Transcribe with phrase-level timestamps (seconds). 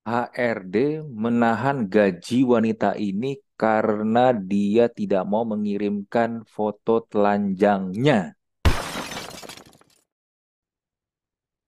[0.00, 8.32] HRD menahan gaji wanita ini karena dia tidak mau mengirimkan foto telanjangnya.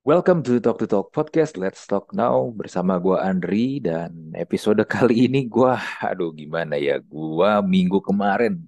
[0.03, 1.60] Welcome to Talk to Talk Podcast.
[1.60, 7.04] Let's talk now bersama gua Andri dan episode kali ini gua aduh gimana ya?
[7.04, 8.64] Gua minggu kemarin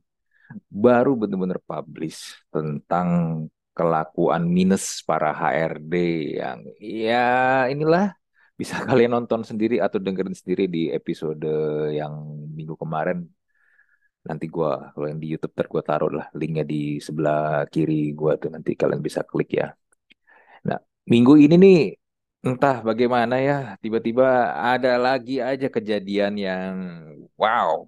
[0.69, 5.95] baru bener-bener publish tentang kelakuan minus para HRD
[6.37, 8.13] yang ya inilah
[8.61, 11.47] bisa kalian nonton sendiri atau dengerin sendiri di episode
[11.99, 12.13] yang
[12.57, 13.19] minggu kemarin.
[14.29, 18.33] Nanti gua kalau yang di YouTube ter gua taruh lah linknya di sebelah kiri gua
[18.41, 19.67] tuh nanti kalian bisa klik ya.
[20.69, 20.79] Nah,
[21.13, 21.79] minggu ini nih
[22.45, 24.25] entah bagaimana ya tiba-tiba
[24.73, 26.75] ada lagi aja kejadian yang
[27.41, 27.85] wow.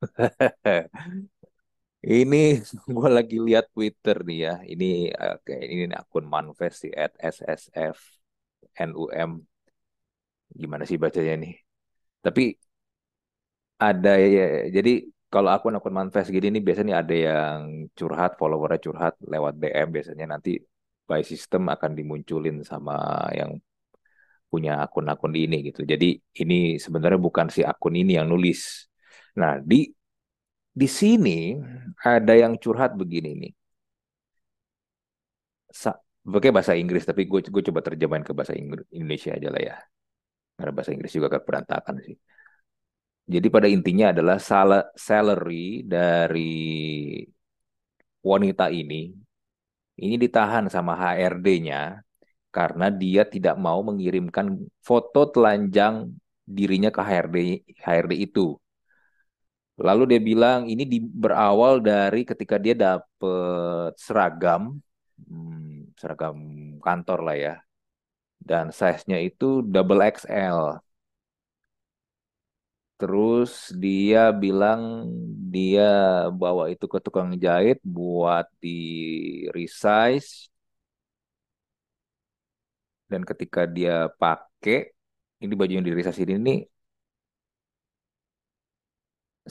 [2.06, 2.36] Ini
[2.96, 4.54] gue lagi lihat Twitter nih ya.
[4.72, 7.98] Ini eh, kayak ini akun Manfest sih at SSF
[8.90, 9.30] NUM.
[10.60, 11.52] Gimana sih bacanya nih?
[12.24, 12.42] Tapi
[13.82, 14.42] ada ya.
[14.76, 14.90] Jadi
[15.32, 17.58] kalau akun-akun Manfest gini nih biasanya ada yang
[17.98, 20.50] curhat, followernya curhat lewat DM biasanya nanti
[21.08, 22.94] by system akan dimunculin sama
[23.38, 23.50] yang
[24.50, 25.82] punya akun-akun ini gitu.
[25.92, 26.06] Jadi
[26.42, 28.86] ini sebenarnya bukan si akun ini yang nulis.
[29.40, 29.90] Nah, di
[30.80, 31.38] di sini
[32.04, 33.52] ada yang curhat begini nih.
[35.82, 35.92] Sa
[36.26, 39.76] Pakai bahasa Inggris, tapi gue gue coba terjemahin ke bahasa Inggris Indonesia aja lah ya.
[40.56, 42.16] Karena bahasa Inggris juga agak berantakan sih.
[43.26, 46.46] Jadi pada intinya adalah sal- salary dari
[48.30, 49.02] wanita ini
[50.04, 51.82] ini ditahan sama HRD-nya
[52.56, 54.46] karena dia tidak mau mengirimkan
[54.88, 55.94] foto telanjang
[56.56, 57.36] dirinya ke HRD
[57.84, 58.46] HRD itu.
[59.76, 64.80] Lalu dia bilang ini di, berawal dari ketika dia dapet seragam,
[65.20, 66.36] hmm, seragam
[66.80, 67.54] kantor lah ya,
[68.40, 70.80] dan size-nya itu double XL.
[72.96, 73.50] Terus
[73.82, 74.82] dia bilang
[75.52, 75.82] dia
[76.40, 78.68] bawa itu ke tukang jahit buat di
[79.56, 80.48] resize.
[83.10, 84.90] Dan ketika dia pakai,
[85.42, 86.58] ini baju yang di resize ini nih,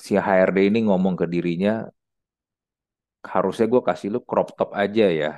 [0.03, 1.73] si HRD ini ngomong ke dirinya,
[3.33, 5.29] harusnya gue kasih lu crop top aja ya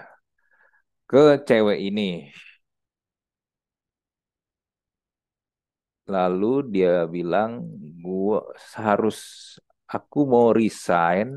[1.10, 2.02] ke cewek ini.
[6.08, 7.52] Lalu dia bilang,
[8.04, 8.40] gua
[8.80, 9.18] harus
[9.96, 11.28] aku mau resign.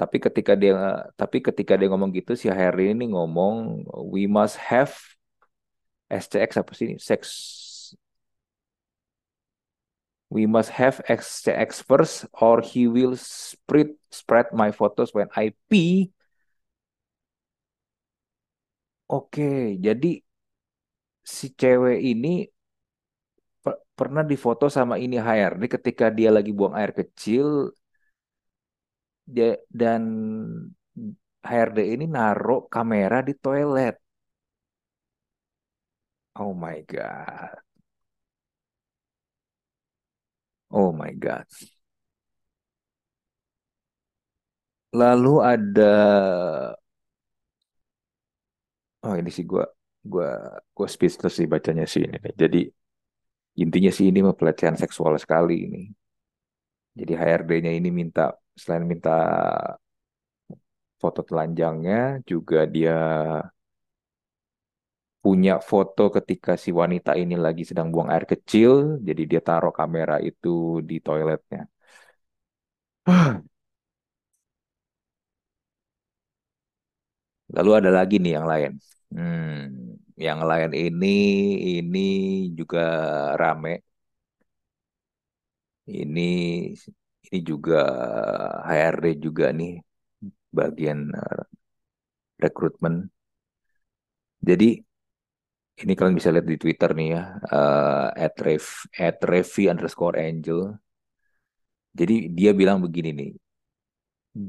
[0.00, 0.74] Tapi ketika dia
[1.20, 4.92] tapi ketika dia ngomong gitu si HRD ini ngomong we must have
[6.10, 6.90] SCX apa sih?
[7.08, 7.22] Sex
[10.32, 16.10] We must have SCX first or he will spread spread my photos when I pee.
[19.12, 20.08] Oke, jadi
[21.34, 22.28] si cewek ini
[23.98, 27.46] pernah difoto sama ini HRD ketika dia lagi buang air kecil
[29.34, 29.50] dia
[29.80, 30.02] dan
[31.48, 33.94] HRD ini naruh kamera di toilet.
[36.36, 37.56] Oh my God.
[40.70, 41.46] Oh my God.
[45.00, 45.92] Lalu ada
[49.04, 49.64] oh ini sih gua
[50.12, 50.26] gua
[50.76, 52.16] gua speechless sih bacanya sih ini.
[52.42, 52.58] Jadi
[53.62, 55.78] intinya sih ini pelecehan seksual sekali ini.
[56.98, 58.22] Jadi HRD-nya ini minta
[58.60, 59.10] selain minta
[61.00, 62.96] foto telanjangnya juga dia
[65.24, 68.72] punya foto ketika si wanita ini lagi sedang buang air kecil,
[69.06, 70.48] jadi dia taruh kamera itu
[70.88, 71.60] di toiletnya.
[77.56, 78.70] Lalu ada lagi nih yang lain.
[79.12, 79.81] Hmm,
[80.26, 81.06] yang lain ini
[81.78, 81.98] ini
[82.58, 82.78] juga
[83.40, 83.70] rame.
[85.86, 86.28] Ini
[87.26, 87.78] ini juga
[88.66, 89.72] HRD juga nih
[90.58, 91.42] bagian eh,
[92.42, 92.94] rekrutmen.
[94.42, 94.82] Jadi
[95.82, 98.66] ini kalian bisa lihat di Twitter nih ya, uh, at Rev,
[99.00, 100.60] at Revi underscore Angel.
[101.98, 103.30] Jadi dia bilang begini nih,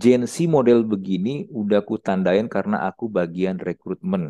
[0.01, 4.23] Gen Z model begini udah ku tandain karena aku bagian rekrutmen.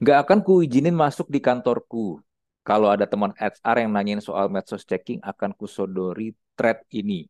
[0.00, 2.24] Gak akan ku izinin masuk di kantorku.
[2.64, 7.28] Kalau ada teman HR yang nanyain soal medsos checking, akan ku sodori thread ini.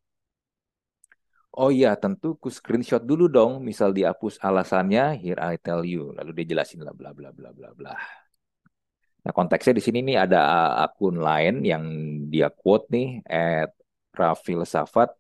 [1.51, 6.15] Oh iya, tentu ku screenshot dulu dong, misal dihapus alasannya, here I tell you.
[6.15, 7.95] Lalu dia jelasin lah bla bla bla bla bla.
[9.27, 10.39] Nah, konteksnya di sini nih ada
[10.87, 11.85] akun lain yang
[12.31, 13.75] dia quote nih, at
[14.15, 15.11] Rafil Safat,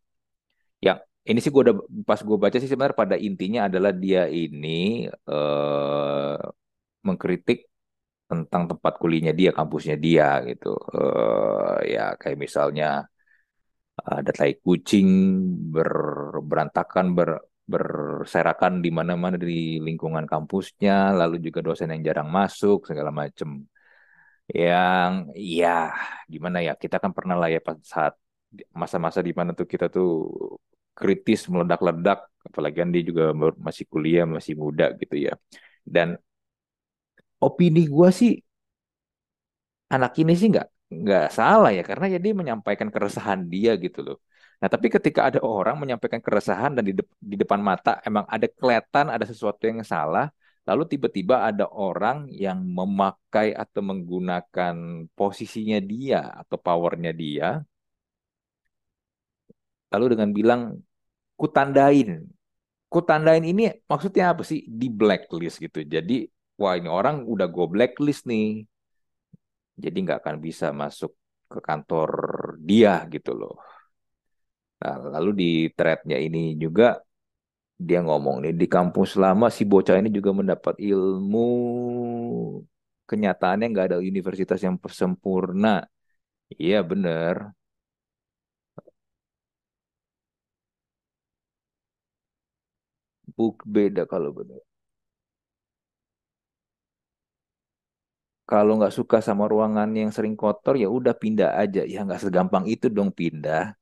[0.78, 1.76] yang ini sih gue udah
[2.06, 6.38] pas gue baca sih sebenarnya pada intinya adalah dia ini eh,
[7.20, 7.68] mengkritik
[8.24, 10.72] tentang tempat kuliahnya dia, kampusnya dia gitu.
[10.96, 13.04] Uh, ya kayak misalnya
[14.00, 15.08] ada tai kucing
[15.68, 15.92] ber,
[16.40, 23.12] berantakan ber, berserakan di mana-mana di lingkungan kampusnya, lalu juga dosen yang jarang masuk segala
[23.12, 23.68] macam.
[24.48, 25.92] Yang ya
[26.32, 28.16] gimana ya kita kan pernah lah ya saat
[28.72, 30.10] masa-masa di mana tuh kita tuh
[30.96, 32.18] kritis meledak-ledak,
[32.48, 33.30] apalagi kan dia juga
[33.66, 35.34] masih kuliah masih muda gitu ya.
[35.84, 36.18] Dan
[37.46, 38.30] opini gue sih
[39.94, 40.66] anak ini sih nggak
[41.02, 44.16] nggak salah ya karena ya dia menyampaikan keresahan dia gitu loh.
[44.60, 48.46] Nah tapi ketika ada orang menyampaikan keresahan dan di, de di depan mata emang ada
[48.58, 50.24] kelihatan ada sesuatu yang salah,
[50.68, 54.74] lalu tiba-tiba ada orang yang memakai atau menggunakan
[55.18, 57.46] posisinya dia atau powernya dia,
[59.92, 60.60] lalu dengan bilang
[61.40, 62.10] kutandain,
[62.92, 65.78] kutandain ini maksudnya apa sih di blacklist gitu.
[65.96, 66.14] Jadi
[66.60, 68.46] wah ini orang udah go blacklist nih
[69.82, 71.12] jadi nggak akan bisa masuk
[71.50, 72.10] ke kantor
[72.68, 73.54] dia gitu loh.
[74.80, 75.46] Nah, lalu di
[75.76, 76.84] threadnya ini juga
[77.88, 81.38] dia ngomong nih di kampus lama si bocah ini juga mendapat ilmu
[83.10, 85.68] kenyataannya nggak ada universitas yang sempurna.
[86.64, 87.36] Iya bener.
[93.36, 94.62] Buk beda kalau bener.
[98.50, 101.86] Kalau nggak suka sama ruangan yang sering kotor, ya udah pindah aja.
[101.86, 103.78] Ya nggak segampang itu dong pindah.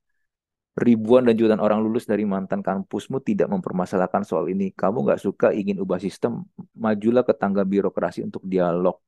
[0.76, 4.70] Ribuan dan jutaan orang lulus dari mantan kampusmu tidak mempermasalahkan soal ini.
[4.70, 6.44] Kamu nggak suka ingin ubah sistem,
[6.76, 9.00] majulah ke tangga birokrasi untuk dialog.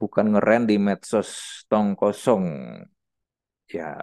[0.00, 2.44] Bukan ngeren di medsos tong kosong.
[3.68, 4.00] Ya,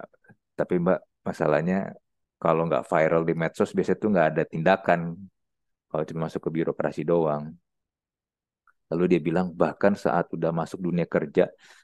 [0.56, 1.92] tapi mbak, masalahnya
[2.40, 5.02] kalau nggak viral di medsos biasanya tuh nggak ada tindakan.
[5.90, 7.50] Kalau cuma masuk ke birokrasi doang.
[8.90, 11.44] Lalu dia bilang, bahkan saat udah masuk dunia kerja,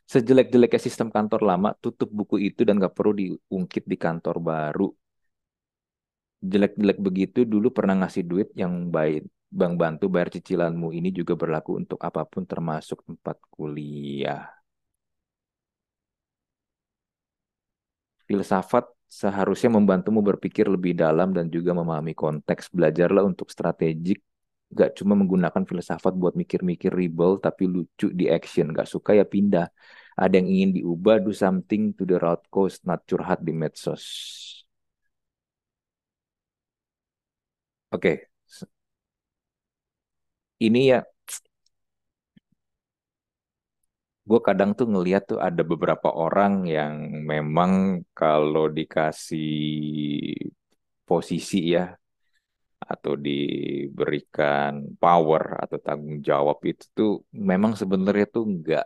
[0.10, 4.88] sejelek-jeleknya sistem kantor lama, tutup buku itu dan gak perlu diungkit di kantor baru.
[6.52, 9.26] Jelek-jelek begitu dulu pernah ngasih duit yang baik.
[9.56, 14.44] Bang bantu bayar cicilanmu ini juga berlaku untuk apa pun termasuk tempat kuliah.
[18.26, 22.74] Filsafat seharusnya membantumu berpikir lebih dalam dan juga memahami konteks.
[22.74, 24.20] Belajarlah untuk strategik
[24.72, 28.72] gak cuma menggunakan filsafat buat mikir-mikir rebel tapi lucu di action.
[28.74, 29.68] Gak suka ya pindah.
[30.16, 34.04] Ada yang ingin diubah do something to the road coast not curhat di medsos.
[37.92, 38.02] Oke.
[38.02, 38.18] Okay.
[40.66, 41.00] ini ya.
[44.30, 46.94] Gue kadang tuh ngeliat tuh ada beberapa orang yang
[47.32, 49.46] memang kalau dikasih
[51.06, 51.94] posisi ya
[52.78, 58.86] atau diberikan power atau tanggung jawab itu tuh memang sebenarnya tuh nggak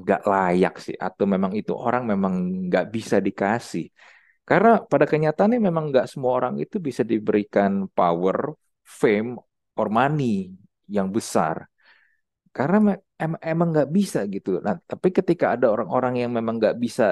[0.00, 0.96] nggak layak sih.
[1.06, 2.34] Atau memang itu orang memang
[2.68, 3.84] nggak bisa dikasih.
[4.48, 8.36] Karena pada kenyataannya memang nggak semua orang itu bisa diberikan power,
[9.00, 9.38] fame,
[9.78, 10.52] or money
[10.96, 11.56] yang besar.
[12.56, 12.76] Karena
[13.22, 14.60] em emang nggak bisa gitu.
[14.66, 17.04] Nah, tapi ketika ada orang-orang yang memang nggak bisa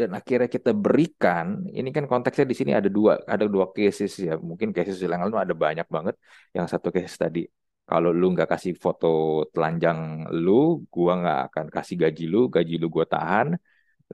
[0.00, 1.46] dan akhirnya kita berikan
[1.78, 4.32] ini kan konteksnya di sini ada dua ada dua cases ya.
[4.48, 6.14] Mungkin cases yang lalu ada banyak banget.
[6.56, 7.40] Yang satu case tadi
[7.88, 9.06] kalau lu nggak kasih foto
[9.54, 9.98] telanjang
[10.44, 10.52] lu
[10.94, 13.48] gua nggak akan kasih gaji lu gaji lu gua tahan.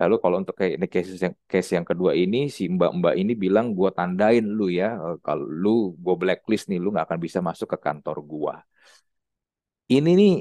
[0.00, 3.66] Lalu kalau untuk kayak ini case yang case yang kedua ini si mbak-mbak ini bilang
[3.78, 4.86] gua tandain lu ya
[5.26, 5.70] kalau lu
[6.04, 8.54] gua blacklist nih lu nggak akan bisa masuk ke kantor gua.
[9.94, 10.32] Ini nih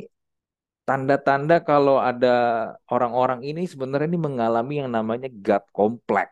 [0.87, 2.27] tanda-tanda kalau ada
[2.93, 6.31] orang-orang ini sebenarnya ini mengalami yang namanya God complex.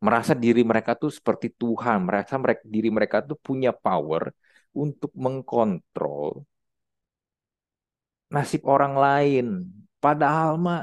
[0.00, 4.32] Merasa diri mereka tuh seperti Tuhan, merasa mereka diri mereka tuh punya power
[4.72, 6.40] untuk mengkontrol
[8.34, 9.46] nasib orang lain.
[10.04, 10.80] Padahal mah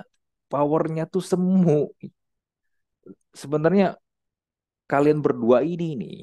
[0.51, 1.89] powernya tuh semu.
[3.41, 3.97] Sebenarnya
[4.91, 6.17] kalian berdua ini nih,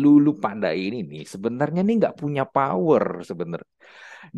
[0.00, 3.72] Lulu Panda ini nih, sebenarnya nih nggak punya power sebenarnya.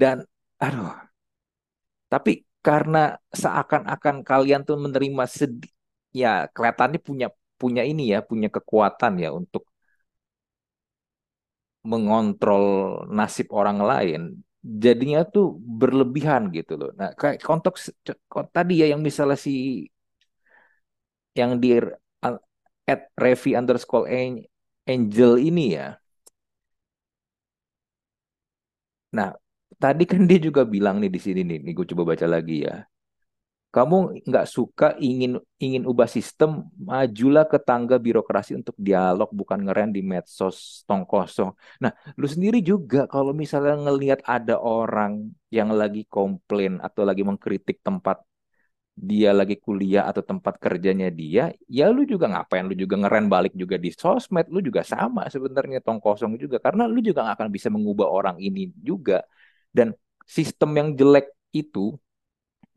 [0.01, 0.17] Dan
[0.61, 1.07] aduh.
[2.13, 2.31] Tapi
[2.67, 2.99] karena
[3.43, 5.73] seakan-akan kalian tuh menerima sedih,
[6.21, 7.27] ya kelihatannya punya
[7.61, 9.63] punya ini ya, punya kekuatan ya untuk
[11.91, 12.67] mengontrol
[13.19, 14.21] nasib orang lain.
[14.85, 15.45] Jadinya tuh
[15.79, 16.91] berlebihan gitu loh.
[16.99, 17.81] Nah, kayak konteks
[18.57, 19.51] tadi ya yang misalnya si
[21.39, 21.69] yang di
[22.87, 24.07] at Revi underscore
[24.87, 25.99] Angel ini ya.
[29.13, 29.33] Nah,
[29.83, 32.75] tadi kan dia juga bilang nih di sini nih, nih gue coba baca lagi ya.
[33.75, 33.97] kamu
[34.29, 40.01] nggak suka ingin ingin ubah sistem, majulah ke tangga birokrasi untuk dialog, bukan ngeren di
[40.01, 41.53] medsos tong kosong.
[41.83, 47.85] Nah, lu sendiri juga kalau misalnya ngelihat ada orang yang lagi komplain atau lagi mengkritik
[47.85, 48.17] tempat
[48.97, 52.65] dia lagi kuliah atau tempat kerjanya dia, ya lu juga ngapain?
[52.65, 56.89] Lu juga ngeren balik juga di sosmed, lu juga sama sebenarnya tong kosong juga, karena
[56.89, 59.21] lu juga nggak akan bisa mengubah orang ini juga.
[59.77, 59.89] Dan
[60.37, 61.27] sistem yang jelek
[61.61, 61.81] itu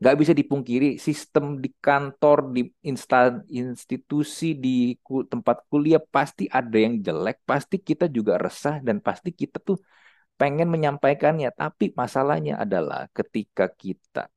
[0.00, 4.96] nggak bisa dipungkiri sistem di kantor di instan institusi di
[5.32, 9.76] tempat kuliah pasti ada yang jelek pasti kita juga resah dan pasti kita tuh
[10.40, 11.48] pengen menyampaikannya.
[11.60, 14.32] Tapi masalahnya adalah ketika kita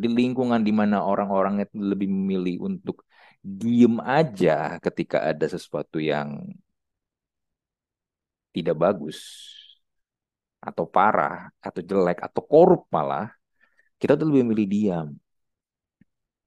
[0.00, 1.54] di lingkungan di mana orang-orang
[1.90, 2.96] lebih memilih untuk
[3.42, 6.28] diem aja ketika ada sesuatu yang
[8.54, 9.18] tidak bagus
[10.68, 13.26] atau parah atau jelek atau korup malah
[14.00, 15.08] kita tuh lebih memilih diam.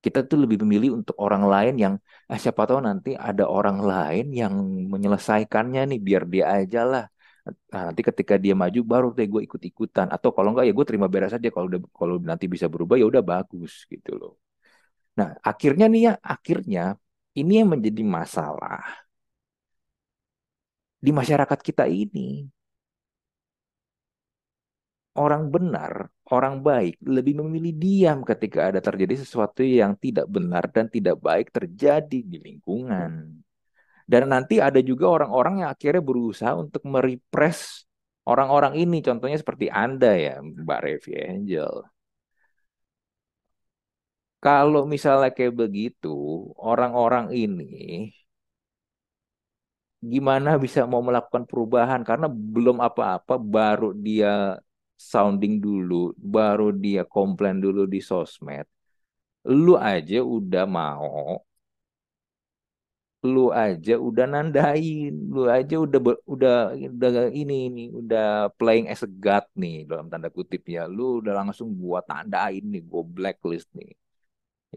[0.04, 1.94] Kita tuh lebih memilih untuk orang lain yang
[2.32, 4.54] ah, siapa tahu nanti ada orang lain yang
[4.94, 7.04] menyelesaikannya nih biar dia aja lah.
[7.72, 11.08] Nah, nanti ketika dia maju baru deh gue ikut-ikutan atau kalau enggak ya gue terima
[11.14, 11.68] beres aja kalau
[12.00, 14.32] kalau nanti bisa berubah ya udah bagus gitu loh.
[15.20, 16.82] Nah, akhirnya nih ya, akhirnya
[17.40, 18.82] ini yang menjadi masalah
[21.06, 22.48] di masyarakat kita ini
[25.14, 30.90] orang benar, orang baik lebih memilih diam ketika ada terjadi sesuatu yang tidak benar dan
[30.90, 33.44] tidak baik terjadi di lingkungan.
[34.04, 37.88] Dan nanti ada juga orang-orang yang akhirnya berusaha untuk merepress
[38.28, 39.00] orang-orang ini.
[39.00, 41.74] Contohnya seperti Anda ya, Mbak Revi Angel.
[44.44, 46.10] Kalau misalnya kayak begitu,
[46.60, 48.12] orang-orang ini
[50.12, 54.60] gimana bisa mau melakukan perubahan karena belum apa-apa baru dia
[54.98, 55.96] sounding dulu,
[56.36, 58.66] baru dia komplain dulu di sosmed.
[59.64, 61.44] Lu aja udah mau,
[63.32, 66.00] lu aja udah nandain, lu aja udah
[66.34, 66.54] udah
[66.96, 67.10] udah
[67.42, 70.82] ini ini udah playing as a god nih dalam tanda kutip ya.
[70.96, 73.92] Lu udah langsung gua tandain nih, gua blacklist nih.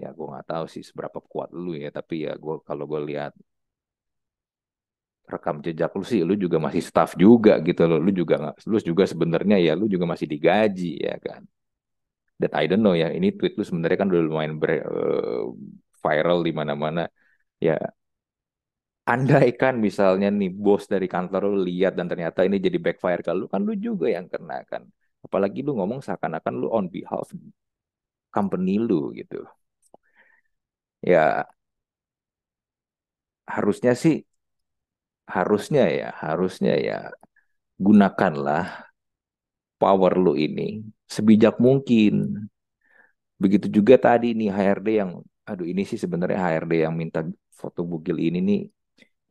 [0.00, 3.32] Ya gua nggak tahu sih seberapa kuat lu ya, tapi ya gua kalau gua lihat
[5.34, 7.98] rekam jejak lu sih lu juga masih staff juga gitu loh.
[8.06, 11.42] Lu juga nggak lu juga sebenarnya ya lu juga masih digaji ya kan?
[12.40, 15.44] Dan I don't know ya ini tweet lu sebenarnya kan udah lumayan ber, uh,
[16.04, 17.00] viral di mana-mana.
[17.66, 17.74] Ya
[19.12, 23.32] andai kan misalnya nih bos dari kantor lu lihat dan ternyata ini jadi backfire ke
[23.40, 24.82] lu kan lu juga yang kena kan.
[25.26, 27.28] Apalagi lu ngomong seakan-akan lu on behalf
[28.34, 29.42] company lu gitu.
[31.02, 31.46] Ya
[33.54, 34.14] harusnya sih
[35.34, 36.98] harusnya ya, harusnya ya
[37.84, 38.88] gunakanlah
[39.80, 42.12] power lu ini sebijak mungkin.
[43.42, 45.10] Begitu juga tadi nih HRD yang,
[45.48, 47.20] aduh ini sih sebenarnya HRD yang minta
[47.60, 48.60] foto bugil ini nih,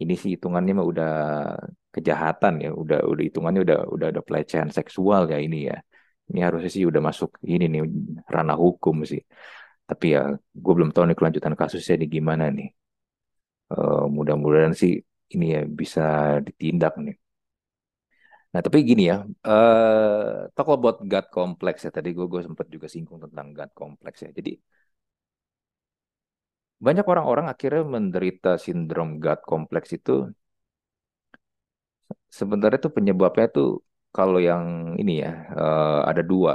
[0.02, 1.12] ini sih hitungannya mah udah
[1.96, 5.78] kejahatan ya, udah udah hitungannya udah udah ada pelecehan seksual ya ini ya.
[6.30, 7.82] Ini harusnya sih udah masuk ini nih
[8.34, 9.22] ranah hukum sih.
[9.90, 10.22] Tapi ya
[10.64, 12.68] gue belum tahu nih kelanjutan kasusnya nih gimana nih.
[13.74, 15.02] Uh, mudah-mudahan sih
[15.34, 16.02] ini ya bisa
[16.46, 17.16] ditindak nih.
[18.56, 19.16] Nah, tapi gini ya,
[19.50, 21.92] uh, talk about God complex ya.
[21.98, 24.30] Tadi gue gue sempat juga singgung tentang God complex ya.
[24.38, 24.52] Jadi
[26.86, 30.12] banyak orang-orang akhirnya menderita sindrom God complex itu
[32.40, 33.68] sebenarnya tuh penyebabnya tuh
[34.16, 34.64] kalau yang
[35.02, 35.30] ini ya
[35.60, 36.52] uh, ada dua.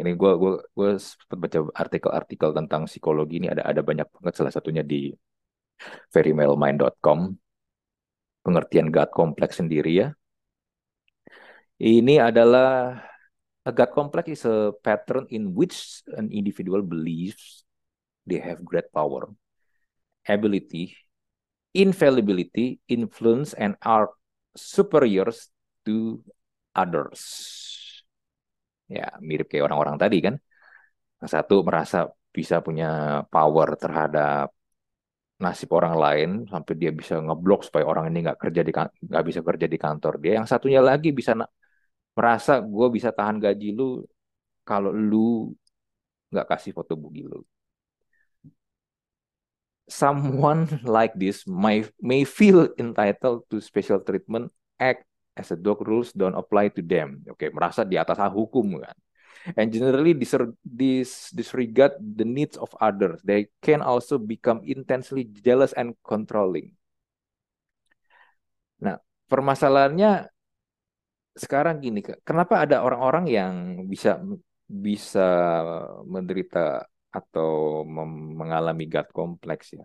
[0.00, 4.52] Ini gue gue gue sempat baca artikel-artikel tentang psikologi ini ada ada banyak banget salah
[4.56, 4.96] satunya di
[6.14, 7.45] verymailmind.com
[8.46, 10.08] pengertian God complex sendiri ya.
[11.82, 13.02] Ini adalah
[13.66, 17.66] a God complex is a pattern in which an individual believes
[18.24, 19.28] they have great power,
[20.24, 20.96] ability,
[21.76, 24.14] infallibility, influence, and are
[24.56, 25.52] superiors
[25.84, 26.24] to
[26.72, 27.20] others.
[28.88, 30.40] Ya, mirip kayak orang-orang tadi kan.
[31.20, 34.55] Satu merasa bisa punya power terhadap
[35.36, 38.72] nasib orang lain sampai dia bisa ngeblok supaya orang ini nggak kerja di
[39.10, 40.32] nggak bisa kerja di kantor dia.
[40.40, 41.32] Yang satunya lagi bisa
[42.16, 44.00] merasa gue bisa tahan gaji lu
[44.64, 45.52] kalau lu
[46.32, 47.40] nggak kasih foto bugi lu.
[49.86, 54.50] Someone like this may may feel entitled to special treatment,
[54.82, 55.06] act
[55.38, 57.22] as a dog rules don't apply to them.
[57.30, 58.96] Oke, merasa di atas hukum kan
[59.54, 63.22] and generally dis disregard the needs of others.
[63.22, 66.74] They can also become intensely jealous and controlling.
[68.82, 68.98] Nah,
[69.30, 70.26] permasalahannya
[71.36, 73.52] sekarang gini, kenapa ada orang-orang yang
[73.86, 74.18] bisa
[74.66, 75.62] bisa
[76.02, 77.84] menderita atau
[78.36, 79.84] mengalami gut kompleks ya.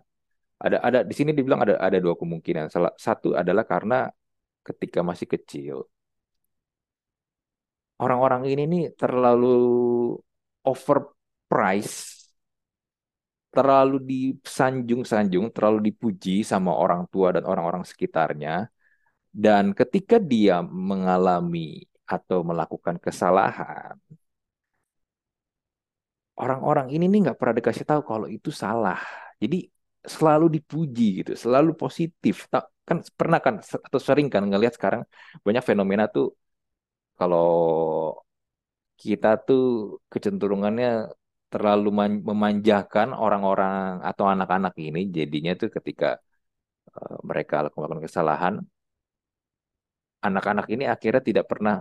[0.62, 2.70] Ada ada di sini dibilang ada ada dua kemungkinan.
[2.70, 4.06] Salah satu adalah karena
[4.62, 5.76] ketika masih kecil
[7.98, 9.46] orang-orang ini nih terlalu
[10.64, 12.32] overprice,
[13.52, 18.68] terlalu disanjung-sanjung, terlalu dipuji sama orang tua dan orang-orang sekitarnya.
[19.32, 23.96] Dan ketika dia mengalami atau melakukan kesalahan,
[26.40, 28.98] orang-orang ini nih nggak pernah dikasih tahu kalau itu salah.
[29.42, 29.56] Jadi
[30.14, 32.34] selalu dipuji gitu, selalu positif.
[32.88, 33.54] Kan pernah kan
[33.86, 35.02] atau sering kan ngelihat sekarang
[35.46, 36.24] banyak fenomena tuh
[37.22, 37.46] kalau
[39.02, 39.62] kita tuh
[40.12, 40.88] kecenderungannya
[41.52, 41.88] terlalu
[42.28, 46.06] memanjakan orang-orang atau anak-anak ini jadinya tuh ketika
[46.96, 48.54] uh, mereka melakukan kesalahan
[50.26, 51.76] anak-anak ini akhirnya tidak pernah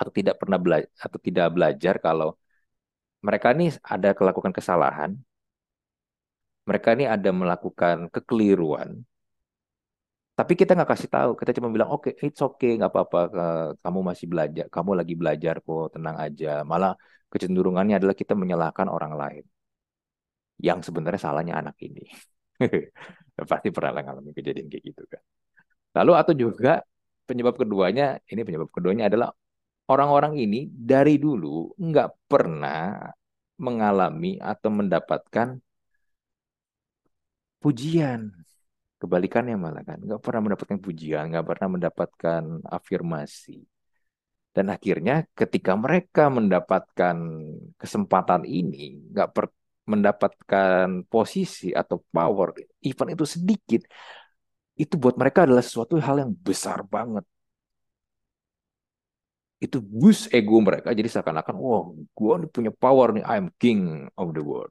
[0.00, 2.28] atau tidak pernah belajar atau tidak belajar kalau
[3.26, 5.10] mereka ini ada melakukan kesalahan
[6.68, 8.90] mereka ini ada melakukan kekeliruan
[10.38, 13.18] tapi kita nggak kasih tahu, kita cuma bilang oke, okay, it's okay, nggak apa-apa,
[13.84, 16.48] kamu masih belajar, kamu lagi belajar kok, tenang aja.
[16.64, 16.92] Malah
[17.32, 19.44] kecenderungannya adalah kita menyalahkan orang lain,
[20.66, 22.04] yang sebenarnya salahnya anak ini.
[23.50, 25.22] Pasti pernah ngalamin kejadian kayak gitu kan.
[26.00, 26.80] Lalu atau juga
[27.28, 29.28] penyebab keduanya, ini penyebab keduanya adalah
[29.92, 33.04] orang-orang ini dari dulu nggak pernah
[33.60, 35.48] mengalami atau mendapatkan
[37.62, 38.32] pujian
[39.02, 43.58] Kebalikannya malah kan, nggak pernah mendapatkan pujian, nggak pernah mendapatkan afirmasi.
[44.54, 47.16] Dan akhirnya ketika mereka mendapatkan
[47.82, 49.44] kesempatan ini, nggak per,
[49.90, 52.54] mendapatkan posisi atau power,
[52.86, 53.82] even itu sedikit,
[54.78, 57.26] itu buat mereka adalah sesuatu hal yang besar banget.
[59.64, 61.82] Itu boost ego mereka, jadi seakan-akan, wah,
[62.18, 64.70] gue punya power nih, I'm king of the world.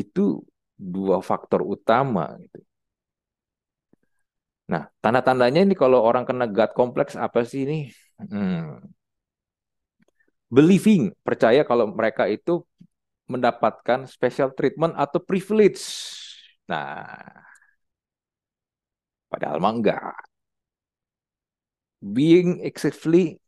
[0.00, 0.44] Itu
[0.80, 2.64] dua faktor utama gitu.
[4.70, 7.78] Nah, tanda-tandanya ini kalau orang kena gut kompleks apa sih ini?
[8.16, 8.80] Hmm.
[10.48, 12.62] Believing, percaya kalau mereka itu
[13.26, 15.82] mendapatkan special treatment atau privilege.
[16.70, 17.06] Nah,
[19.30, 20.14] padahal mah enggak.
[22.00, 23.38] Being excessively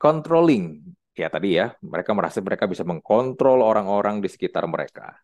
[0.00, 0.96] controlling.
[1.12, 5.20] Ya tadi ya, mereka merasa mereka bisa mengkontrol orang-orang di sekitar mereka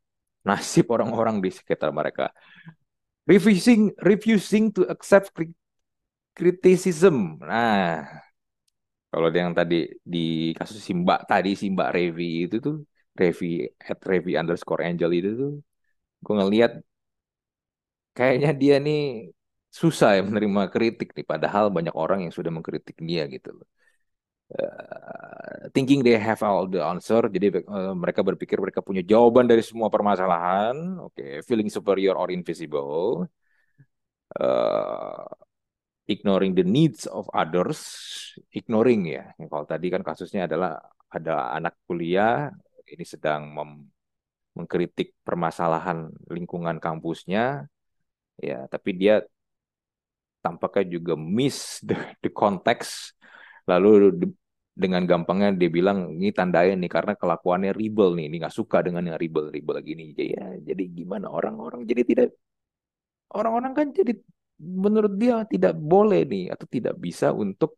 [0.48, 2.30] nasib orang-orang di sekitar mereka.
[3.26, 5.34] Refusing, refusing to accept
[6.36, 7.38] criticism.
[7.42, 8.06] Nah,
[9.10, 9.74] kalau yang tadi
[10.12, 10.18] di
[10.58, 12.74] kasus Simba tadi Simba Revi itu tuh
[13.20, 13.46] Revi
[13.90, 15.50] at Revi underscore Angel itu tuh
[16.24, 16.72] gue ngeliat
[18.16, 18.98] kayaknya dia nih
[19.80, 23.66] susah ya menerima kritik nih padahal banyak orang yang sudah mengkritik dia gitu loh.
[24.46, 27.26] Uh, thinking they have all the answer.
[27.26, 31.02] Jadi uh, mereka berpikir mereka punya jawaban dari semua permasalahan.
[31.02, 31.32] Oke okay.
[31.42, 33.26] feeling superior or invisible.
[34.30, 35.26] Uh,
[36.06, 37.82] ignoring the needs of others.
[38.54, 40.78] Ignoring ya kalau tadi kan kasusnya adalah
[41.10, 42.46] ada anak kuliah
[42.86, 43.50] ini sedang
[44.54, 47.66] mengkritik permasalahan lingkungan kampusnya.
[48.38, 49.26] Ya tapi dia
[50.38, 53.15] tampaknya juga miss the, the context
[53.70, 53.88] lalu
[54.82, 59.02] dengan gampangnya dia bilang ini tandain nih karena kelakuannya ribel nih ini nggak suka dengan
[59.08, 60.02] yang ribel ribel gini.
[60.12, 61.26] Jadi ya jadi gimana?
[61.32, 62.26] Orang-orang jadi tidak
[63.36, 64.12] orang-orang kan jadi
[64.84, 67.76] menurut dia tidak boleh nih atau tidak bisa untuk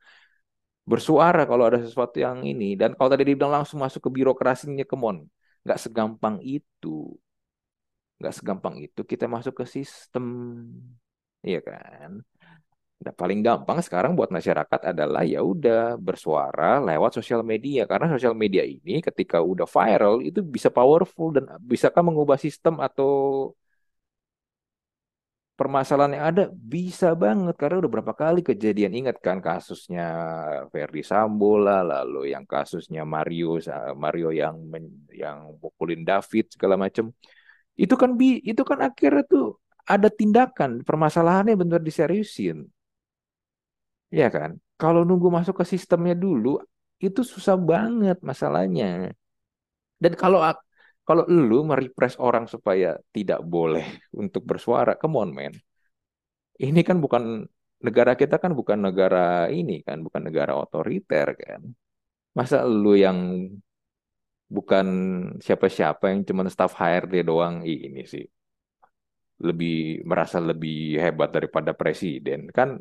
[0.90, 2.74] bersuara kalau ada sesuatu yang ini.
[2.80, 5.16] Dan kalau tadi dia bilang langsung masuk ke birokrasinya kemon
[5.62, 7.14] nggak segampang itu.
[8.18, 10.24] Nggak segampang itu kita masuk ke sistem.
[11.46, 12.10] Iya kan
[13.04, 17.86] Nah, paling gampang sekarang buat masyarakat adalah ya udah bersuara lewat sosial media.
[17.90, 23.10] Karena sosial media ini ketika udah viral itu bisa powerful dan bisakah mengubah sistem atau
[25.58, 26.42] permasalahan yang ada?
[26.74, 28.92] Bisa banget karena udah berapa kali kejadian.
[28.98, 30.02] Ingat kan kasusnya
[30.72, 33.62] Ferdi Sambo lah lalu yang kasusnya Mario
[33.94, 34.56] Mario yang
[35.14, 37.14] yang pukulin David segala macam
[37.78, 39.44] itu kan bi itu kan akhirnya tuh
[39.86, 42.66] ada tindakan permasalahannya benar diseriusin
[44.08, 44.56] Ya kan?
[44.80, 46.62] Kalau nunggu masuk ke sistemnya dulu,
[47.02, 49.12] itu susah banget masalahnya.
[50.02, 50.38] Dan kalau
[51.08, 55.54] kalau lu merepress orang supaya tidak boleh untuk bersuara, come on man.
[56.58, 57.46] Ini kan bukan
[57.86, 61.62] negara kita kan bukan negara ini kan, bukan negara otoriter kan.
[62.36, 63.18] Masa lu yang
[64.48, 64.86] bukan
[65.44, 68.24] siapa-siapa yang cuma staff HRD doang ini sih
[69.38, 72.80] lebih merasa lebih hebat daripada presiden kan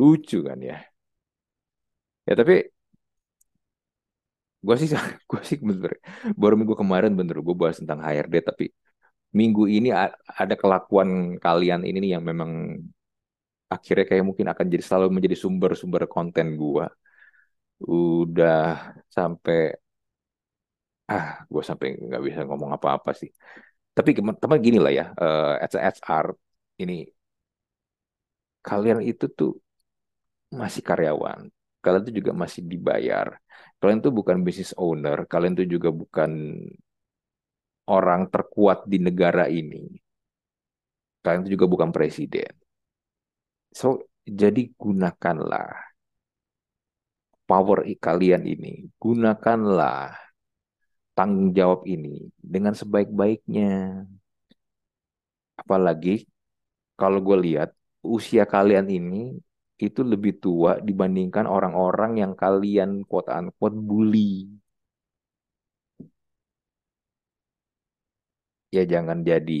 [0.00, 0.76] Lucu kan ya.
[2.26, 2.70] Ya tapi
[4.66, 4.88] gue sih
[5.30, 5.92] gue sih bener
[6.40, 8.64] baru minggu kemarin bener gue bahas tentang HRD tapi
[9.40, 9.88] minggu ini
[10.42, 11.10] ada kelakuan
[11.44, 12.50] kalian ini nih yang memang
[13.74, 16.84] akhirnya kayak mungkin akan jadi selalu menjadi sumber-sumber konten gue
[17.80, 18.60] udah
[19.16, 19.58] sampai
[21.12, 23.30] ah gue sampai nggak bisa ngomong apa-apa sih
[23.96, 24.10] tapi
[24.42, 26.26] teman gini lah ya uh, as HR
[26.82, 26.94] ini
[28.66, 29.50] kalian itu tuh
[30.50, 31.46] masih karyawan.
[31.80, 33.38] Kalian tuh juga masih dibayar.
[33.80, 36.30] Kalian tuh bukan business owner kalian tuh juga bukan
[37.88, 39.88] orang terkuat di negara ini.
[41.24, 42.52] Kalian tuh juga bukan presiden.
[43.72, 45.90] So jadi gunakanlah
[47.48, 48.86] power kalian ini.
[49.00, 50.14] Gunakanlah
[51.16, 54.04] tanggung jawab ini dengan sebaik-baiknya.
[55.58, 56.24] Apalagi
[57.00, 59.40] kalau gue lihat usia kalian ini
[59.88, 64.48] itu lebih tua dibandingkan orang-orang yang kalian quote unquote bully.
[68.74, 69.52] Ya jangan jadi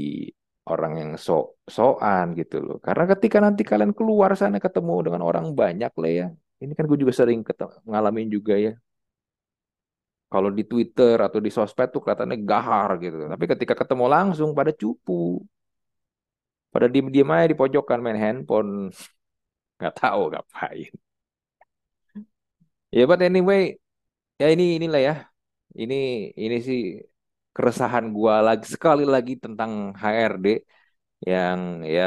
[0.70, 2.76] orang yang sok-sokan gitu loh.
[2.86, 6.26] Karena ketika nanti kalian keluar sana ketemu dengan orang banyak lah ya.
[6.62, 7.40] Ini kan gue juga sering
[7.90, 8.72] ngalamin juga ya
[10.32, 13.16] kalau di Twitter atau di sosmed tuh kelihatannya gahar gitu.
[13.32, 15.42] Tapi ketika ketemu langsung pada cupu.
[16.70, 18.70] Pada diem-diem aja di pojokan main handphone.
[19.80, 20.92] Nggak tahu ngapain.
[22.96, 23.60] Ya, but anyway,
[24.40, 25.14] ya ini inilah ya.
[25.82, 25.94] Ini
[26.44, 26.80] ini sih
[27.56, 30.46] keresahan gua lagi sekali lagi tentang HRD
[31.30, 31.60] yang
[31.94, 32.02] ya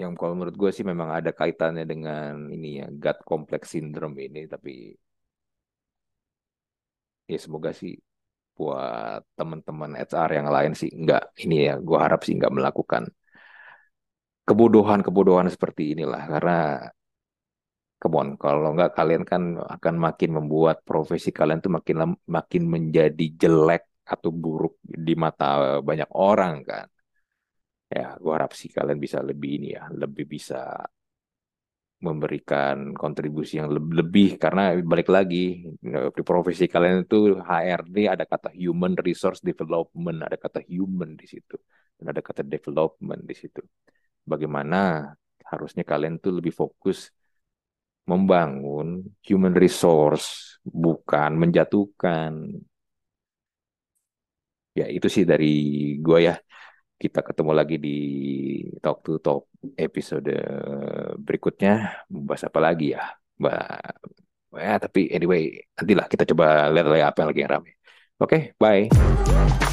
[0.00, 4.40] yang kalau menurut gue sih memang ada kaitannya dengan ini ya gut complex syndrome ini
[4.52, 4.70] tapi
[7.32, 7.92] ya semoga sih
[8.58, 13.04] buat teman-teman HR yang lain sih nggak ini ya gue harap sih nggak melakukan
[14.48, 16.56] kebodohan-kebodohan seperti inilah karena
[18.00, 21.96] come on kalau nggak kalian kan akan makin membuat profesi kalian tuh makin
[22.28, 26.86] makin menjadi jelek atau buruk di mata banyak orang kan.
[27.88, 30.56] Ya gue harap sih kalian bisa lebih ini ya lebih bisa
[32.04, 35.64] memberikan kontribusi yang lebih karena balik lagi
[36.16, 41.56] di profesi kalian itu HRD ada kata human resource development ada kata human di situ
[41.96, 43.64] dan ada kata development di situ
[44.24, 45.12] bagaimana
[45.44, 47.12] harusnya kalian tuh lebih fokus
[48.04, 52.32] membangun human resource bukan menjatuhkan
[54.74, 55.54] ya itu sih dari
[56.02, 56.34] gue ya
[56.98, 57.96] kita ketemu lagi di
[58.80, 60.30] Talk to Talk episode
[61.20, 62.04] berikutnya.
[62.08, 63.04] Bahas apa lagi ya?
[63.34, 63.82] Bah,
[64.54, 67.70] ya, tapi anyway, nantilah kita coba lihat apa yang lagi yang rame.
[68.22, 69.63] Oke, okay, bye.